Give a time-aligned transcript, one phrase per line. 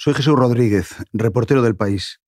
[0.00, 2.20] Soy Jesús Rodríguez, reportero del país.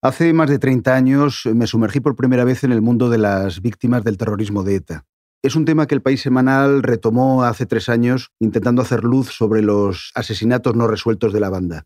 [0.00, 3.60] Hace más de 30 años me sumergí por primera vez en el mundo de las
[3.60, 5.04] víctimas del terrorismo de ETA.
[5.42, 9.60] Es un tema que el País Semanal retomó hace tres años intentando hacer luz sobre
[9.60, 11.84] los asesinatos no resueltos de la banda.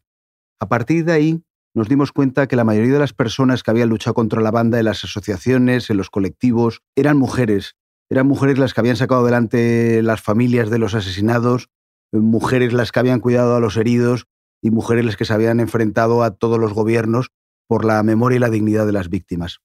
[0.60, 1.42] A partir de ahí
[1.74, 4.78] nos dimos cuenta que la mayoría de las personas que habían luchado contra la banda
[4.78, 7.74] en las asociaciones, en los colectivos, eran mujeres.
[8.10, 11.68] Eran mujeres las que habían sacado adelante las familias de los asesinados,
[12.12, 14.28] mujeres las que habían cuidado a los heridos
[14.62, 17.30] y mujeres que se habían enfrentado a todos los gobiernos
[17.66, 19.60] por la memoria y la dignidad de las víctimas.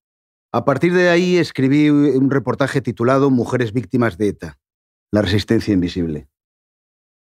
[0.52, 4.60] A partir de ahí escribí un reportaje titulado Mujeres víctimas de ETA,
[5.12, 6.28] la resistencia invisible.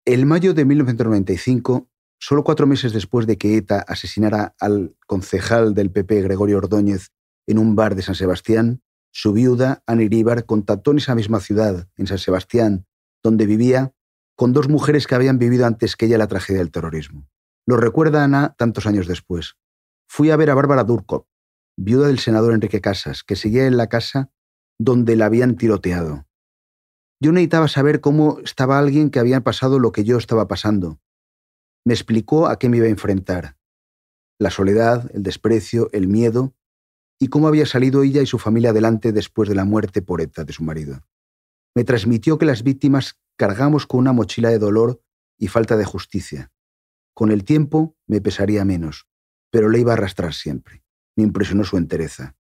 [0.05, 1.89] El mayo de 1995,
[2.19, 7.09] solo cuatro meses después de que ETA asesinara al concejal del PP Gregorio Ordóñez
[7.47, 11.87] en un bar de San Sebastián, su viuda, Ana Iríbar, contactó en esa misma ciudad,
[11.97, 12.87] en San Sebastián,
[13.21, 13.93] donde vivía,
[14.35, 17.29] con dos mujeres que habían vivido antes que ella la tragedia del terrorismo.
[17.65, 19.55] Lo recuerda Ana tantos años después.
[20.07, 21.27] Fui a ver a Bárbara Durkop,
[21.77, 24.31] viuda del senador Enrique Casas, que seguía en la casa
[24.79, 26.25] donde la habían tiroteado.
[27.21, 30.99] Yo necesitaba saber cómo estaba alguien que había pasado lo que yo estaba pasando.
[31.85, 33.57] Me explicó a qué me iba a enfrentar.
[34.39, 36.53] La soledad, el desprecio, el miedo
[37.19, 40.43] y cómo había salido ella y su familia adelante después de la muerte por ETA
[40.43, 41.05] de su marido.
[41.75, 45.01] Me transmitió que las víctimas cargamos con una mochila de dolor
[45.37, 46.51] y falta de justicia,
[47.13, 49.07] con el tiempo me pesaría menos,
[49.51, 50.83] pero le iba a arrastrar siempre.
[51.15, 52.35] Me impresionó su entereza.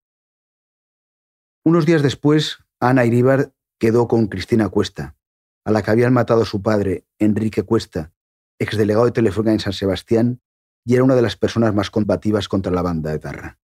[1.63, 5.15] Unos días después, Ana Iríbar quedó con Cristina Cuesta,
[5.65, 8.11] a la que habían matado su padre, Enrique Cuesta,
[8.59, 10.41] exdelegado de Telefónica en San Sebastián,
[10.85, 13.59] y era una de las personas más combativas contra la banda de Tarra.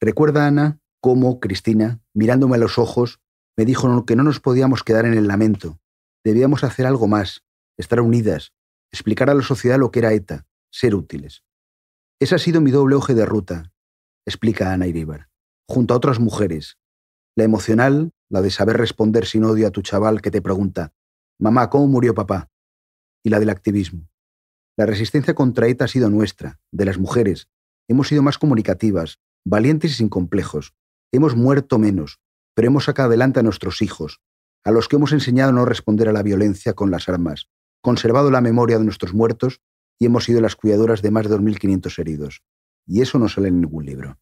[0.00, 3.20] Recuerda Ana cómo Cristina, mirándome a los ojos,
[3.56, 5.78] me dijo que no nos podíamos quedar en el lamento.
[6.24, 7.44] Debíamos hacer algo más,
[7.76, 8.52] estar unidas,
[8.92, 11.44] explicar a la sociedad lo que era ETA, ser útiles.
[12.20, 13.72] Ese ha sido mi doble oje de ruta,
[14.26, 15.28] explica Ana Iríbar,
[15.68, 16.78] junto a otras mujeres.
[17.36, 20.92] La emocional, la de saber responder sin odio a tu chaval que te pregunta,
[21.38, 22.50] mamá, ¿cómo murió papá?
[23.24, 24.08] Y la del activismo.
[24.76, 27.48] La resistencia contra ETA ha sido nuestra, de las mujeres.
[27.88, 30.74] Hemos sido más comunicativas, valientes y sin complejos.
[31.12, 32.20] Hemos muerto menos,
[32.54, 34.20] pero hemos sacado adelante a nuestros hijos,
[34.64, 37.48] a los que hemos enseñado a no responder a la violencia con las armas,
[37.88, 39.62] conservado la memoria de nuestros muertos
[39.98, 42.42] y hemos sido las cuidadoras de más de 2.500 heridos.
[42.86, 44.18] Y eso no sale en ningún libro.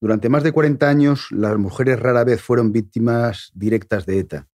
[0.00, 4.48] Durante más de 40 años, las mujeres rara vez fueron víctimas directas de ETA.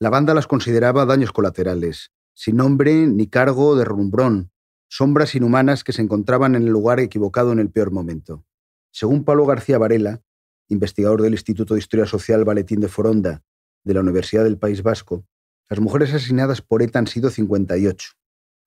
[0.00, 4.50] La banda las consideraba daños colaterales, sin nombre ni cargo de rumbrón,
[4.88, 8.44] sombras inhumanas que se encontraban en el lugar equivocado en el peor momento.
[8.90, 10.20] Según Pablo García Varela,
[10.66, 13.44] investigador del Instituto de Historia Social Valentín de Foronda
[13.84, 15.24] de la Universidad del País Vasco,
[15.68, 18.12] las mujeres asesinadas por ETA han sido 58,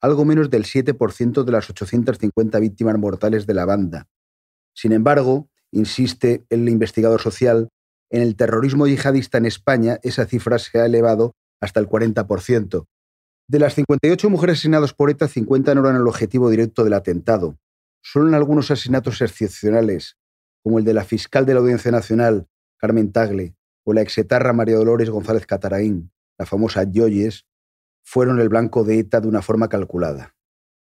[0.01, 4.07] algo menos del 7% de las 850 víctimas mortales de la banda.
[4.75, 7.69] Sin embargo, insiste el investigador social,
[8.11, 12.85] en el terrorismo yihadista en España esa cifra se ha elevado hasta el 40%.
[13.47, 17.57] De las 58 mujeres asesinadas por ETA, 50 no eran el objetivo directo del atentado.
[18.03, 20.17] Solo en algunos asesinatos excepcionales,
[20.63, 22.47] como el de la fiscal de la Audiencia Nacional,
[22.77, 27.45] Carmen Tagle, o la exetarra María Dolores González Cataraín, la famosa Yoyes,
[28.03, 30.35] fueron el blanco de ETA de una forma calculada.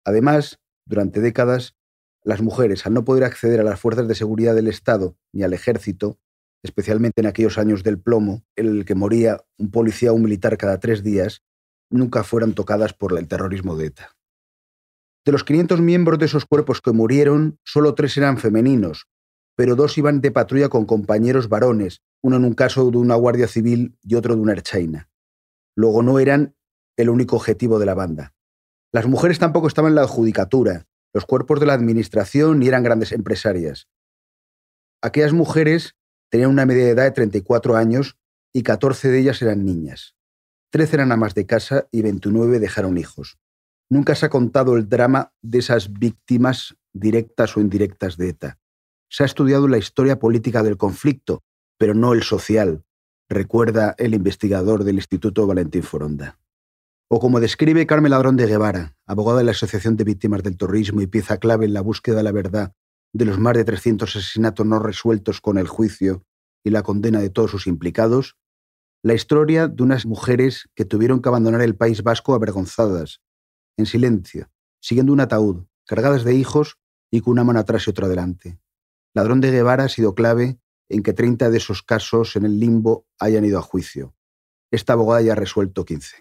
[0.03, 1.77] Además, durante décadas,
[2.25, 5.53] las mujeres, al no poder acceder a las fuerzas de seguridad del Estado ni al
[5.53, 6.19] ejército,
[6.63, 10.57] especialmente en aquellos años del plomo, en el que moría un policía o un militar
[10.57, 11.43] cada tres días,
[11.91, 14.17] nunca fueron tocadas por el terrorismo de ETA.
[15.27, 19.07] De los 500 miembros de esos cuerpos que murieron, solo tres eran femeninos,
[19.55, 23.49] pero dos iban de patrulla con compañeros varones, uno en un caso de una guardia
[23.49, 25.12] civil y otro de una erchaina.
[25.77, 26.57] Luego no eran
[26.97, 28.35] el único objetivo de la banda.
[28.93, 33.13] Las mujeres tampoco estaban en la judicatura, los cuerpos de la administración ni eran grandes
[33.13, 33.89] empresarias.
[35.03, 35.97] Aquellas mujeres
[36.31, 38.19] tenían una media de edad de 34 años
[38.53, 40.17] y 14 de ellas eran niñas.
[40.71, 43.39] 13 eran amas de casa y 29 dejaron hijos.
[43.91, 48.59] Nunca se ha contado el drama de esas víctimas directas o indirectas de ETA.
[49.11, 51.43] Se ha estudiado la historia política del conflicto,
[51.79, 52.85] pero no el social,
[53.33, 56.39] recuerda el investigador del Instituto Valentín Foronda.
[57.09, 61.03] O como describe Carmen Ladrón de Guevara, abogada de la Asociación de Víctimas del Terrorismo
[61.03, 62.73] y pieza clave en la búsqueda de la verdad
[63.13, 66.25] de los más de 300 asesinatos no resueltos con el juicio
[66.65, 68.37] y la condena de todos sus implicados,
[69.03, 73.21] la historia de unas mujeres que tuvieron que abandonar el País Vasco avergonzadas,
[73.77, 74.51] en silencio,
[74.81, 76.79] siguiendo un ataúd, cargadas de hijos
[77.11, 78.59] y con una mano atrás y otra adelante.
[79.15, 80.59] Ladrón de Guevara ha sido clave
[80.93, 84.15] en que 30 de esos casos en el limbo hayan ido a juicio.
[84.71, 86.17] Esta abogada ya ha resuelto 15.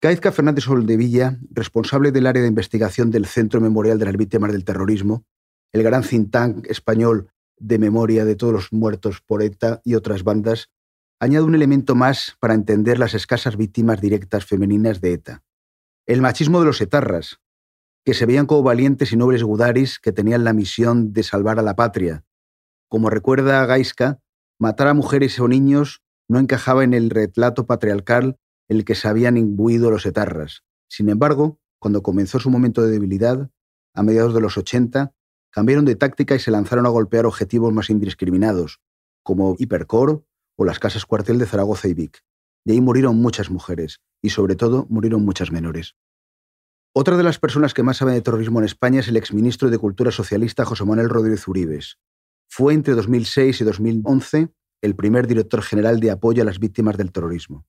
[0.00, 4.64] Caizca Fernández Soldevilla, responsable del área de investigación del Centro Memorial de las Víctimas del
[4.64, 5.24] Terrorismo,
[5.72, 10.22] el gran think tank español de memoria de todos los muertos por ETA y otras
[10.22, 10.70] bandas,
[11.20, 15.42] añade un elemento más para entender las escasas víctimas directas femeninas de ETA.
[16.06, 17.40] El machismo de los etarras,
[18.04, 21.62] que se veían como valientes y nobles gudaris que tenían la misión de salvar a
[21.62, 22.24] la patria.
[22.88, 24.20] Como recuerda Gaisca,
[24.58, 28.38] matar a mujeres o niños no encajaba en el retrato patriarcal
[28.68, 30.62] en el que se habían imbuido los etarras.
[30.88, 33.50] Sin embargo, cuando comenzó su momento de debilidad,
[33.94, 35.12] a mediados de los 80,
[35.50, 38.80] cambiaron de táctica y se lanzaron a golpear objetivos más indiscriminados,
[39.22, 40.24] como Hipercor
[40.56, 42.22] o las casas cuartel de Zaragoza y Vic.
[42.64, 45.94] De ahí murieron muchas mujeres y sobre todo murieron muchas menores.
[46.94, 49.78] Otra de las personas que más sabe de terrorismo en España es el exministro de
[49.78, 51.98] Cultura socialista José Manuel Rodríguez Uribes.
[52.48, 54.48] Fue entre 2006 y 2011
[54.82, 57.66] el primer director general de apoyo a las víctimas del terrorismo.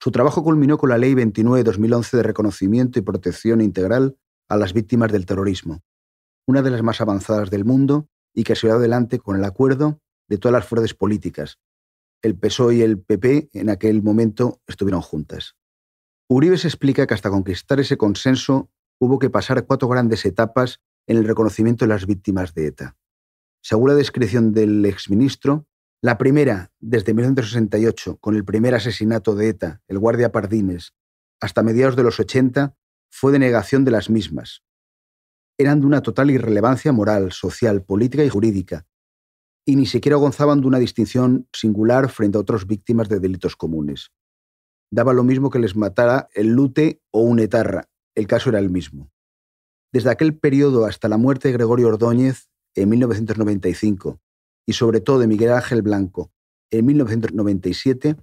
[0.00, 4.16] Su trabajo culminó con la Ley 29-2011 de reconocimiento y protección integral
[4.48, 5.82] a las víctimas del terrorismo,
[6.46, 10.00] una de las más avanzadas del mundo y que se dio adelante con el acuerdo
[10.28, 11.58] de todas las fuerzas políticas.
[12.22, 15.56] El PSOE y el PP en aquel momento estuvieron juntas.
[16.28, 21.16] Uribe se explica que hasta conquistar ese consenso hubo que pasar cuatro grandes etapas en
[21.16, 22.96] el reconocimiento de las víctimas de ETA.
[23.62, 25.66] Según la descripción del exministro,
[26.00, 30.94] la primera, desde 1968, con el primer asesinato de ETA, el guardia Pardines,
[31.40, 32.76] hasta mediados de los 80,
[33.10, 34.62] fue de negación de las mismas.
[35.58, 38.86] Eran de una total irrelevancia moral, social, política y jurídica,
[39.66, 44.12] y ni siquiera gozaban de una distinción singular frente a otras víctimas de delitos comunes
[44.90, 48.70] daba lo mismo que les matara el lute o un etarra, el caso era el
[48.70, 49.10] mismo.
[49.92, 52.48] Desde aquel periodo hasta la muerte de Gregorio Ordóñez
[52.82, 54.20] en 1995
[54.66, 56.32] y sobre todo de Miguel Ángel Blanco
[56.70, 58.16] en 1997,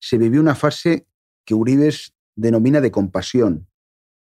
[0.00, 1.06] se vivió una fase
[1.44, 3.68] que Uribes denomina de compasión,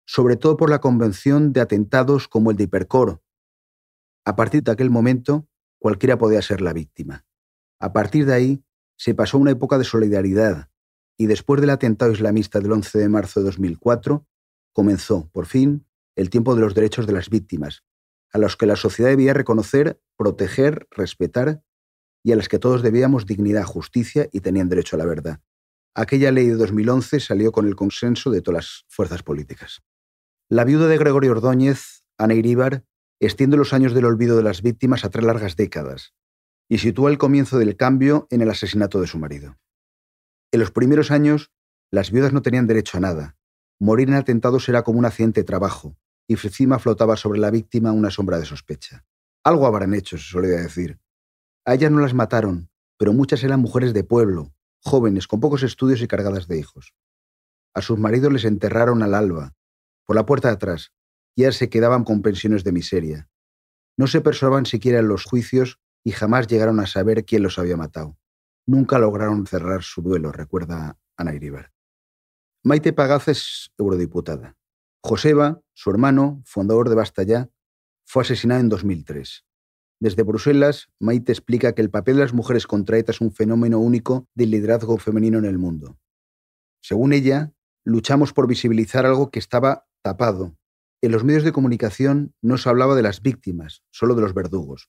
[0.06, 3.22] sobre todo por la convención de atentados como el de Hipercor.
[4.24, 5.48] A partir de aquel momento,
[5.78, 7.26] cualquiera podía ser la víctima.
[7.80, 8.64] A partir de ahí,
[8.96, 10.70] se pasó una época de solidaridad,
[11.16, 14.26] y después del atentado islamista del 11 de marzo de 2004,
[14.72, 15.86] comenzó, por fin,
[16.16, 17.84] el tiempo de los derechos de las víctimas,
[18.32, 21.62] a los que la sociedad debía reconocer, proteger, respetar
[22.22, 25.40] y a las que todos debíamos dignidad, justicia y tenían derecho a la verdad.
[25.94, 29.82] Aquella ley de 2011 salió con el consenso de todas las fuerzas políticas.
[30.48, 32.84] La viuda de Gregorio Ordóñez, Ana Iríbar,
[33.20, 36.14] extiende los años del olvido de las víctimas a tres largas décadas
[36.68, 39.56] y sitúa el comienzo del cambio en el asesinato de su marido.
[40.52, 41.50] En los primeros años,
[41.90, 43.36] las viudas no tenían derecho a nada.
[43.80, 45.96] Morir en atentados era como un accidente de trabajo,
[46.28, 49.04] y encima flotaba sobre la víctima una sombra de sospecha.
[49.42, 51.00] Algo habrán hecho, se solía decir.
[51.64, 56.00] A ellas no las mataron, pero muchas eran mujeres de pueblo, jóvenes, con pocos estudios
[56.00, 56.94] y cargadas de hijos.
[57.74, 59.56] A sus maridos les enterraron al alba,
[60.04, 60.92] por la puerta de atrás,
[61.34, 63.28] y ellas se quedaban con pensiones de miseria.
[63.96, 67.76] No se persuaban siquiera en los juicios y jamás llegaron a saber quién los había
[67.76, 68.16] matado
[68.68, 71.72] nunca lograron cerrar su duelo, recuerda Ana Iribar.
[72.62, 74.57] Maite Pagaz es eurodiputada.
[75.02, 77.50] Joseba, su hermano, fundador de Basta Ya,
[78.04, 79.44] fue asesinado en 2003.
[80.00, 83.78] Desde Bruselas, Maite explica que el papel de las mujeres contra ETA es un fenómeno
[83.78, 85.98] único del liderazgo femenino en el mundo.
[86.80, 87.52] Según ella,
[87.84, 90.56] luchamos por visibilizar algo que estaba tapado.
[91.00, 94.88] En los medios de comunicación no se hablaba de las víctimas, solo de los verdugos.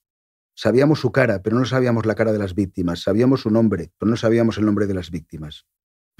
[0.56, 3.02] Sabíamos su cara, pero no sabíamos la cara de las víctimas.
[3.02, 5.66] Sabíamos su nombre, pero no sabíamos el nombre de las víctimas.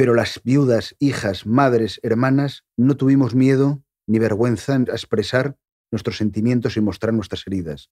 [0.01, 5.59] Pero las viudas, hijas, madres, hermanas, no tuvimos miedo ni vergüenza en expresar
[5.93, 7.91] nuestros sentimientos y mostrar nuestras heridas.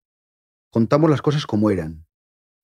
[0.71, 2.07] Contamos las cosas como eran.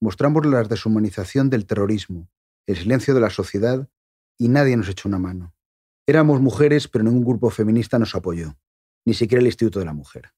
[0.00, 2.30] Mostramos la deshumanización del terrorismo,
[2.66, 3.86] el silencio de la sociedad
[4.38, 5.54] y nadie nos echó una mano.
[6.06, 8.56] Éramos mujeres, pero ningún grupo feminista nos apoyó,
[9.04, 10.32] ni siquiera el Instituto de la Mujer.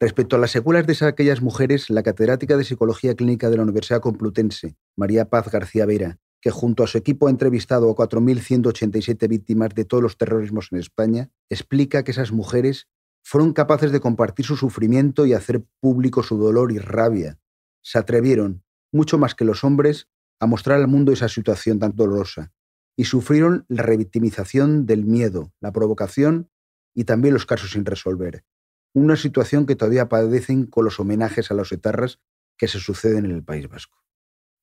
[0.00, 4.00] Respecto a las secuelas de aquellas mujeres, la catedrática de Psicología Clínica de la Universidad
[4.00, 9.70] Complutense, María Paz García Vera, que junto a su equipo ha entrevistado a 4.187 víctimas
[9.74, 12.88] de todos los terrorismos en España, explica que esas mujeres
[13.24, 17.38] fueron capaces de compartir su sufrimiento y hacer público su dolor y rabia.
[17.82, 20.08] Se atrevieron, mucho más que los hombres,
[20.40, 22.52] a mostrar al mundo esa situación tan dolorosa
[22.96, 26.50] y sufrieron la revictimización del miedo, la provocación
[26.94, 28.44] y también los casos sin resolver,
[28.92, 32.20] una situación que todavía padecen con los homenajes a los etarras
[32.56, 33.98] que se suceden en el País Vasco.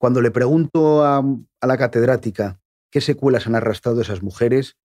[0.06, 1.26] Cuando le pregunto a,
[1.64, 4.78] la catedrática qué secuelas han arrastrado esas mujeres,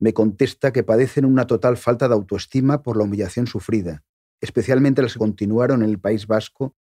[0.00, 4.02] me contesta que padecen una total falta de autoestima por la humillación sufrida,
[4.40, 6.74] especialmente las que continuaron en el País Vasco,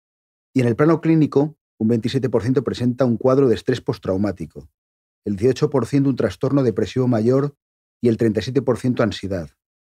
[0.54, 4.70] y en el plano clínico, un 27% presenta un cuadro de estrés postraumático,
[5.24, 7.56] el 18% un trastorno depresivo mayor
[8.00, 9.50] y el 37% ansiedad.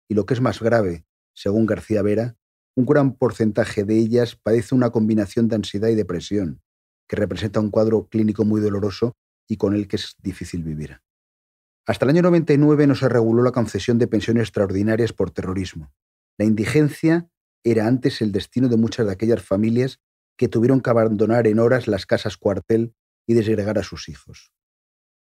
[0.09, 2.37] Y lo que es más grave, según García Vera,
[2.77, 6.63] un gran porcentaje de ellas padece una combinación de ansiedad y depresión,
[7.09, 9.17] que representa un cuadro clínico muy doloroso
[9.49, 11.01] y con el que es difícil vivir.
[11.87, 15.93] Hasta el año 99 no se reguló la concesión de pensiones extraordinarias por terrorismo.
[16.37, 17.31] La indigencia
[17.65, 20.01] era antes el destino de muchas de aquellas familias
[20.37, 22.95] que tuvieron que abandonar en horas las casas cuartel
[23.27, 24.53] y desgregar a sus hijos.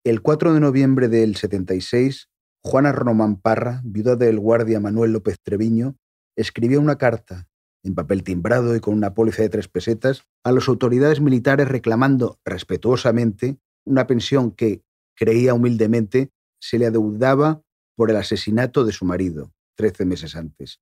[0.05, 2.29] El 4 de noviembre del 76,
[2.62, 5.98] Juana Román Parra, viuda del guardia Manuel López Treviño,
[6.38, 7.49] escribió una carta,
[7.83, 12.39] en papel timbrado y con una póliza de tres pesetas, a las autoridades militares reclamando
[12.45, 14.83] respetuosamente una pensión que,
[15.15, 16.31] creía humildemente,
[16.62, 17.62] se le adeudaba
[17.95, 20.79] por el asesinato de su marido, trece meses antes.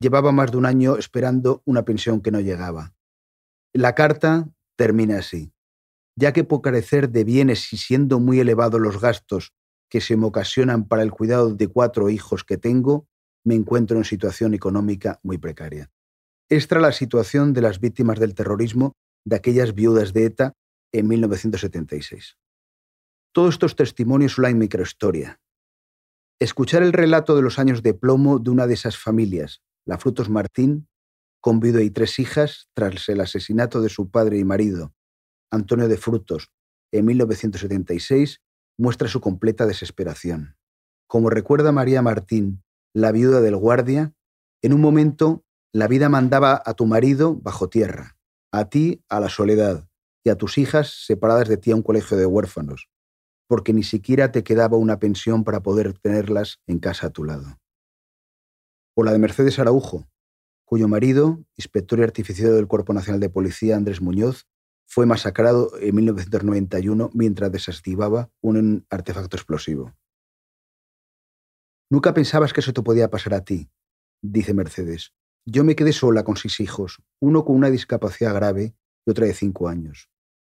[0.00, 2.94] Llevaba más de un año esperando una pensión que no llegaba.
[3.72, 5.52] La carta termina así.
[6.16, 9.52] Ya que por carecer de bienes y siendo muy elevados los gastos
[9.90, 13.06] que se me ocasionan para el cuidado de cuatro hijos que tengo,
[13.44, 15.90] me encuentro en situación económica muy precaria.
[16.48, 18.92] Esta la situación de las víctimas del terrorismo
[19.24, 20.52] de aquellas viudas de ETA
[20.92, 22.36] en 1976.
[23.32, 25.40] Todos estos testimonios son la microhistoria.
[26.40, 30.28] Escuchar el relato de los años de plomo de una de esas familias, la Frutos
[30.28, 30.88] Martín,
[31.40, 34.94] con viuda y tres hijas, tras el asesinato de su padre y marido,
[35.50, 36.50] Antonio de Frutos,
[36.92, 38.40] en 1976,
[38.78, 40.56] muestra su completa desesperación.
[41.06, 42.63] Como recuerda María Martín
[42.94, 44.14] la viuda del guardia,
[44.62, 48.16] en un momento la vida mandaba a tu marido bajo tierra,
[48.52, 49.88] a ti a la soledad
[50.24, 52.88] y a tus hijas separadas de ti a un colegio de huérfanos,
[53.48, 57.58] porque ni siquiera te quedaba una pensión para poder tenerlas en casa a tu lado.
[58.94, 60.06] O la de Mercedes Araujo,
[60.64, 64.46] cuyo marido, inspector y artificiero del Cuerpo Nacional de Policía, Andrés Muñoz,
[64.86, 69.92] fue masacrado en 1991 mientras desactivaba un artefacto explosivo.
[71.90, 73.70] Nunca pensabas que eso te podía pasar a ti,
[74.22, 75.12] dice Mercedes.
[75.46, 78.74] Yo me quedé sola con seis hijos, uno con una discapacidad grave
[79.06, 80.08] y otra de cinco años.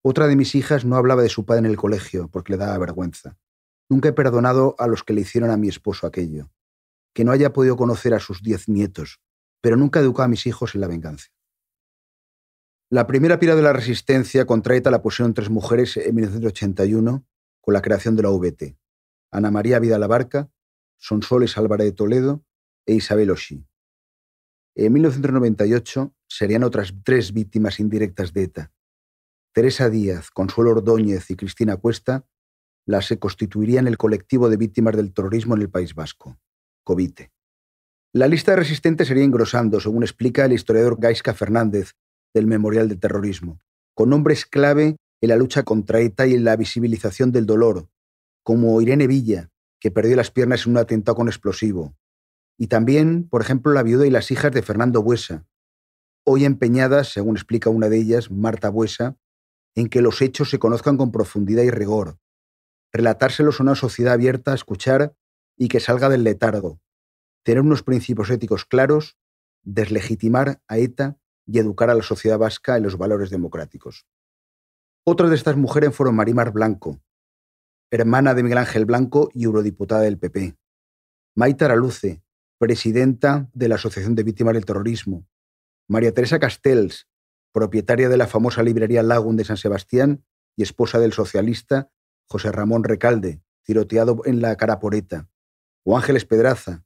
[0.03, 2.79] Otra de mis hijas no hablaba de su padre en el colegio porque le daba
[2.79, 3.37] vergüenza.
[3.91, 6.51] Nunca he perdonado a los que le hicieron a mi esposo aquello.
[7.15, 9.21] Que no haya podido conocer a sus diez nietos,
[9.61, 11.29] pero nunca educó a mis hijos en la venganza.
[12.91, 17.27] La primera pira de la resistencia contra ETA la pusieron tres mujeres en 1981
[17.61, 18.79] con la creación de la VT.
[19.31, 20.49] Ana María Vida Barca,
[20.99, 22.45] Sonsoles Álvarez de Toledo
[22.87, 23.64] e Isabel Oshí.
[24.75, 28.73] En 1998 serían otras tres víctimas indirectas de ETA.
[29.52, 32.26] Teresa Díaz, Consuelo Ordóñez y Cristina Cuesta
[32.87, 36.38] las se constituirían el colectivo de víctimas del terrorismo en el País Vasco,
[36.85, 37.31] COVITE.
[38.14, 41.93] La lista de resistentes sería engrosando, según explica el historiador Gaisca Fernández
[42.33, 43.61] del Memorial del Terrorismo,
[43.95, 47.88] con nombres clave en la lucha contra ETA y en la visibilización del dolor,
[48.43, 49.50] como Irene Villa,
[49.81, 51.95] que perdió las piernas en un atentado con explosivo.
[52.57, 55.47] Y también, por ejemplo, la viuda y las hijas de Fernando Buesa,
[56.25, 59.17] hoy empeñadas, según explica una de ellas, Marta Buesa,
[59.75, 62.19] en que los hechos se conozcan con profundidad y rigor,
[62.93, 65.15] relatárselos a una sociedad abierta a escuchar
[65.57, 66.81] y que salga del letargo,
[67.45, 69.17] tener unos principios éticos claros,
[69.63, 74.07] deslegitimar a ETA y educar a la sociedad vasca en los valores democráticos.
[75.05, 77.01] Otras de estas mujeres fueron Marimar Blanco,
[77.90, 80.57] hermana de Miguel Ángel Blanco y eurodiputada del PP.
[81.35, 82.23] Maita Araluce,
[82.59, 85.26] presidenta de la Asociación de Víctimas del Terrorismo.
[85.88, 87.09] María Teresa Castells,
[87.52, 90.25] propietaria de la famosa librería Lagun de San Sebastián
[90.57, 91.90] y esposa del socialista
[92.26, 95.30] José Ramón Recalde, tiroteado en la cara por ETA.
[95.85, 96.85] O Ángeles Pedraza.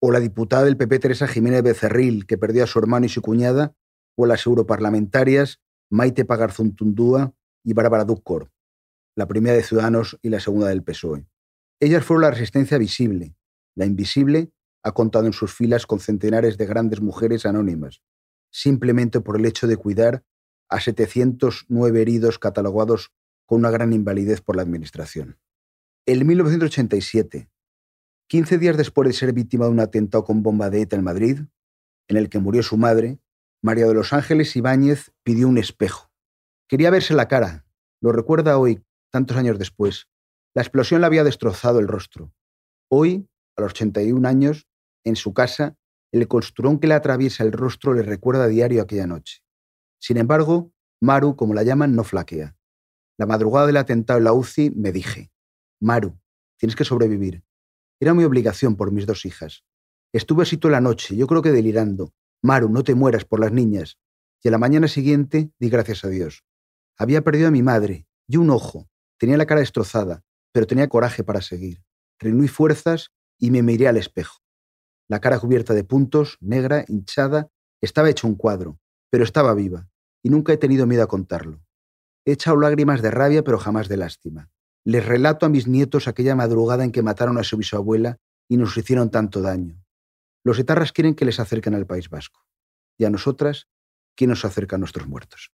[0.00, 3.20] O la diputada del PP Teresa Jiménez Becerril, que perdió a su hermano y su
[3.20, 3.74] cuñada.
[4.16, 8.53] O las europarlamentarias Maite Pagarzuntundúa y Bárbara Ducor
[9.16, 11.26] la primera de Ciudadanos y la segunda del PSOE.
[11.80, 13.36] Ellas fueron la resistencia visible.
[13.74, 14.52] La invisible
[14.82, 18.02] ha contado en sus filas con centenares de grandes mujeres anónimas,
[18.50, 20.24] simplemente por el hecho de cuidar
[20.68, 23.12] a 709 heridos catalogados
[23.46, 25.38] con una gran invalidez por la Administración.
[26.06, 27.48] En 1987,
[28.28, 31.40] 15 días después de ser víctima de un atentado con bomba de ETA en Madrid,
[32.08, 33.18] en el que murió su madre,
[33.62, 36.10] María de los Ángeles Ibáñez pidió un espejo.
[36.68, 37.66] Quería verse la cara.
[38.00, 40.08] Lo recuerda hoy tantos años después.
[40.54, 42.32] La explosión le había destrozado el rostro.
[42.88, 44.66] Hoy, a los 81 años,
[45.04, 45.76] en su casa,
[46.12, 49.42] el costurón que le atraviesa el rostro le recuerda a diario aquella noche.
[49.98, 52.56] Sin embargo, Maru, como la llaman, no flaquea.
[53.18, 55.30] La madrugada del atentado en la UCI me dije,
[55.80, 56.18] Maru,
[56.56, 57.44] tienes que sobrevivir.
[58.00, 59.64] Era mi obligación por mis dos hijas.
[60.12, 62.12] Estuve así toda la noche, yo creo que delirando.
[62.42, 63.98] Maru, no te mueras por las niñas.
[64.42, 66.44] Y a la mañana siguiente di gracias a Dios.
[66.96, 68.88] Había perdido a mi madre y un ojo,
[69.24, 71.82] Tenía la cara destrozada, pero tenía coraje para seguir.
[72.18, 74.42] Reuní fuerzas y me miré al espejo.
[75.08, 77.48] La cara cubierta de puntos, negra, hinchada,
[77.80, 78.78] estaba hecho un cuadro,
[79.08, 79.88] pero estaba viva,
[80.22, 81.64] y nunca he tenido miedo a contarlo.
[82.26, 84.50] He echado lágrimas de rabia, pero jamás de lástima.
[84.84, 88.76] Les relato a mis nietos aquella madrugada en que mataron a su bisabuela y nos
[88.76, 89.82] hicieron tanto daño.
[90.44, 92.44] Los etarras quieren que les acerquen al País Vasco.
[92.98, 93.68] Y a nosotras,
[94.16, 95.50] ¿quién nos acerca a nuestros muertos?